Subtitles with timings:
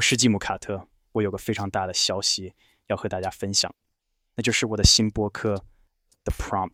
[0.00, 2.54] 我是吉姆·卡特，我有个非常大的消息
[2.86, 3.74] 要和大家分享，
[4.34, 5.56] 那就是我的新播客
[6.24, 6.72] 《The Prompt》。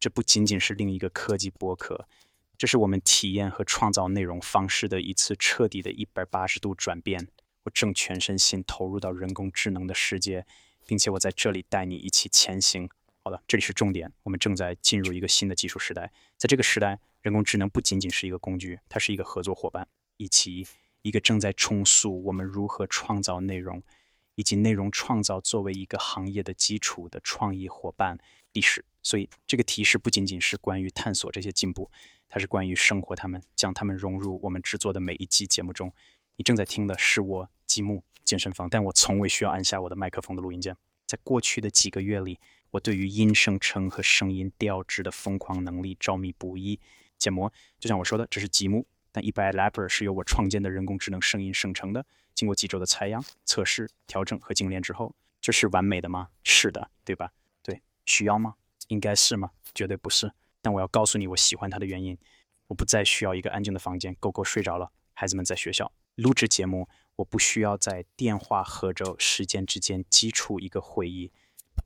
[0.00, 2.08] 这不仅仅是另一个科技播客，
[2.56, 7.28] 这是我们体验和创造内容方式的一次彻底的一百八十度转变。
[7.64, 10.46] 我正全身心投入到人工智能的世界，
[10.86, 12.88] 并且我在这里带你一起前行。
[13.22, 16.10] 好了，这里是重点，我们正在进入一个新的技术时代。
[16.38, 19.86] 在这个时代，人工智能不仅仅是一个工具，它是一个合作伙伴，
[20.16, 20.66] 一起。
[21.02, 23.82] 一个正在重塑我们如何创造内容，
[24.36, 28.18] 以及内容创造作为一个行业的基础的创意伙伴
[28.52, 28.84] 历史。
[29.02, 31.90] 所以，这个提示不仅仅是关于探索这些进步，
[32.28, 35.92] 它是关于生活他们，将它们融入我们制作的每一期节目中。
[36.36, 40.76] 你正在听的是我积木健身房，但我从未需要按下我的麦克风的录音键。
[41.04, 42.38] 在过去的几个月里，
[42.70, 46.78] 我对于音生成和声音调制的疯狂能力着迷不已。
[47.18, 48.86] 建模，就像我说的，这是积木。
[49.12, 52.04] 但 eBay 是由我创建的人工智能声音生成的。
[52.34, 56.30] 经过几周的采样、测试、调整和精炼之后，这是完美的吗？
[56.42, 57.30] 是的，对吧？
[57.62, 58.54] 对，需要吗？
[58.88, 59.50] 应该是吗？
[59.74, 60.32] 绝对不是。
[60.62, 62.16] 但我要告诉你，我喜欢它的原因。
[62.68, 66.88] 我不再需要一个安静的房间，狗狗睡着了，孩子们在学校录制节目。
[67.16, 71.30] 我不需要在电话和着时间之间基础一个会议，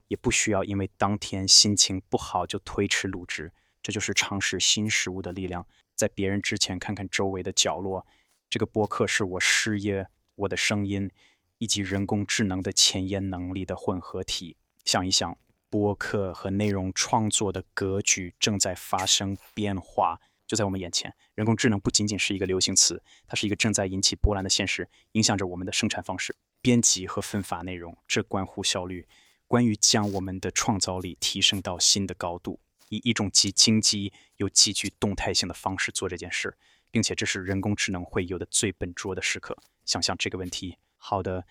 [0.07, 3.51] 也不需要因为当天心情不好就推迟录制。
[3.83, 5.67] 这就是尝试新事物的力量。
[5.97, 8.05] 在别人之前看看周围的角落，
[8.49, 11.09] 这个播客是我事业、我的声音
[11.57, 14.55] 以及人工智能的前沿能力的混合体。
[14.85, 15.35] 想一想，
[15.71, 21.13] 播客和内容创作的格局正在发生变化，就在我们眼前。
[21.33, 27.97] 人工智能不仅仅是一个流行词，它是一个正在引起波澜的现实，影响着我们的生产方式、编辑和分发内容。
[28.07, 29.07] 这关乎效率，
[29.47, 32.59] 关于将我们的创造力提升到新的高度。
[32.89, 36.57] 以一种既经济又极具动态性的方式做这件事，
[36.91, 39.57] 并且这是人工智能会有的最笨拙的时刻。
[39.85, 40.77] 想想这个问题。
[40.97, 41.45] 好的，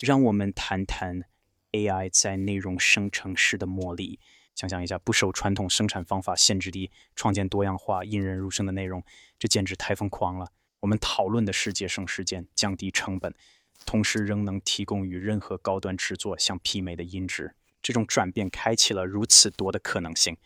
[0.00, 1.22] 让我们谈谈
[1.72, 4.18] AI 在内容生成时的魔力。
[4.54, 9.04] 想象一下，不受传统生产方法限制地创建多样化、引人入胜的内容，
[9.38, 10.50] 这简直太疯狂了。
[10.80, 13.32] 我们讨论的是节省时间、降低成本，
[13.86, 17.54] 同时仍能提供与任何高端制作相媲美的音质。
[17.80, 20.36] 这种转变开启了如此多的可能性。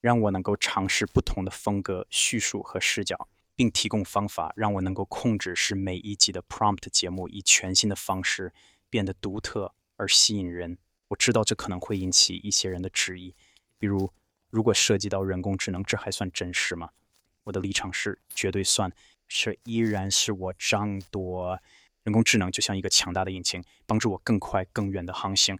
[0.00, 8.52] 让我能够尝试不同的风格、叙述和视角，并提供方法让我能够控制使每一集的 prompt 节目以全新的方式
[8.88, 10.78] 变得独特而吸引人。
[11.08, 13.34] 我知道这可能会引起一些人的质疑，
[13.78, 14.12] 比如
[14.48, 16.90] 如果涉及到人工智能，这还算真实吗？
[17.44, 18.92] 我的立场是绝对算，
[19.28, 21.58] 这依然是我掌舵。
[22.04, 25.58] 人工智能就像一个强大的引擎，帮助我更快、更远的航行。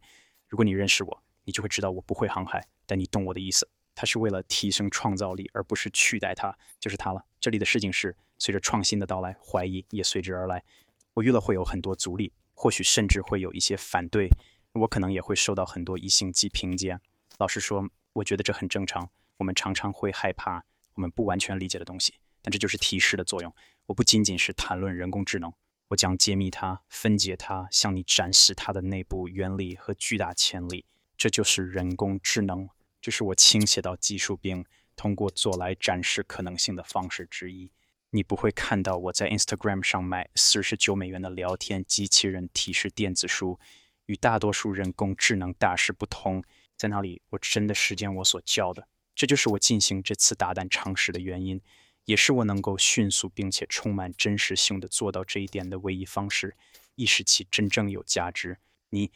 [0.48, 3.68] 如果你认识我，你就会知道我不会航海，但你懂我的意思。
[4.00, 7.22] 它是为了提升创造力，而不是取代它，就是它了。
[7.38, 10.64] 这里的事情是，随着创新的到来，怀疑也随之而来。
[11.12, 14.30] 我预了会有很多阻力，或许甚至会有一些反对，
[14.72, 16.98] 我可能也会受到很多一星级评价。
[17.36, 19.10] 老实说，我觉得这很正常。
[19.36, 23.54] 我们常常会害怕我们不完全理解的东西，但这就是提示的作用。
[23.84, 25.52] 我不仅仅是谈论人工智能，
[25.88, 30.86] 我将揭秘它、分解它，向你展示它的内部原理和巨大潜力。
[31.18, 32.66] 这就是人工智能。
[33.00, 37.70] 这是我倾斜到技术并通过做来展示可能性的方式之一。
[38.10, 43.60] 你不会看到我在 Instagram 上卖四十九美元的聊天机器人提示电子书，
[44.06, 46.42] 与大多数人工智能大师不同。
[46.76, 48.88] 在那里，我真的实践我所教的。
[49.14, 51.60] 这就是我进行这次大胆尝试的原因，
[52.06, 56.56] 也是我能够迅速并且充满真实性的做到这一点的唯一方式。
[56.96, 58.58] 意识其真正有价值。
[58.88, 59.12] 你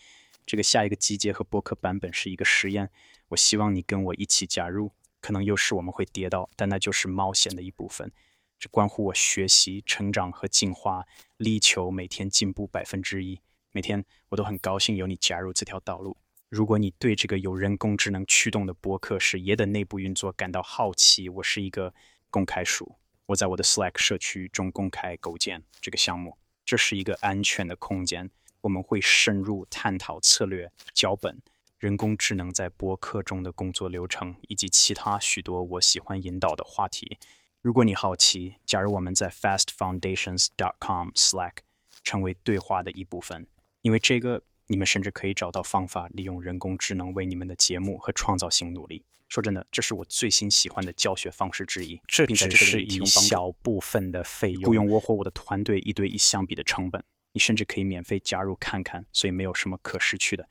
[0.47, 2.91] 这个下一个集结和博客版本是一个实验。
[3.29, 8.13] 我希望你跟我一起加入，可能有时我们会跌倒，但那就是冒险的一部分。
[8.59, 11.05] 这关乎我学习、成长和进化，
[11.37, 13.41] 力求每天进步百分之一。
[13.73, 16.17] 每天我都很高兴有你加入这条道路。
[16.49, 21.93] 如果你对这个有人工智能驱动的博客事业的内部运作感到好奇，我是一个
[22.31, 26.39] 公开书，我在我的 Slack 社区中公开构建这个项目。
[26.65, 28.31] 这是一个安全的空间，
[28.65, 31.39] 我们会深入探讨策略、脚本。
[31.79, 37.19] 人工智能在播客中的工作流程，以及其他许多我喜欢引导的话题。
[37.61, 41.57] 如果你好奇，假如我们在 fastfoundations.com Slack，
[42.03, 43.47] 成为对话的一部分。
[43.83, 49.05] 因为这个，你们甚至可以找到方法，利用人工智能为你们的节目和创造性努力。
[49.29, 52.01] 说真的，这是我最新喜欢的教学方式之一。
[52.07, 57.05] 这只是一小部分的费用，雇佣我或我的团队一对一相比的成本。
[57.35, 60.49] 你甚至可以免费加入看看，所以没有什么可失去的。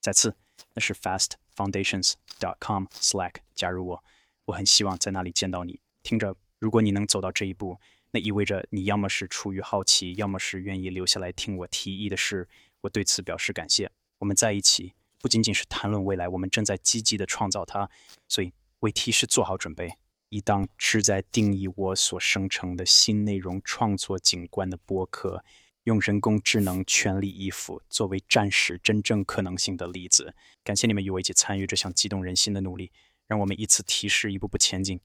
[0.00, 0.36] 再次。
[0.74, 4.04] 那是 fastfoundations.com Slack，加入我，
[4.44, 5.80] 我很希望在那里见到你。
[6.04, 7.80] 听着，如果你能走到这一步，
[8.12, 12.48] 那意味着你要么是出于好奇，要么是愿意留下来听我提议的事。
[12.82, 13.90] 我对此表示感谢。
[14.18, 17.90] 我们在一起不仅仅是谈论未来，我们正在积极的创造它。
[18.28, 19.98] 所以为提示做好准备，
[20.28, 25.44] 一档旨在定义我所生成的新内容创作景观的播客，
[25.84, 30.34] 用人工智能全力以赴作为战时真正可能性的例子。
[30.62, 32.90] 感谢你们与我一起参与这项激动人心的努力，
[33.26, 35.00] 让我们一次提示一步步前进。